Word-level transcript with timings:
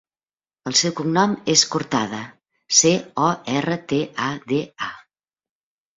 El 0.69 0.75
seu 0.79 0.93
cognom 0.99 1.35
és 1.53 1.65
Cortada: 1.75 2.23
ce, 2.79 2.95
o, 3.27 3.27
erra, 3.61 3.77
te, 3.93 4.03
a, 4.29 4.35
de, 4.53 4.63
a. 4.89 4.93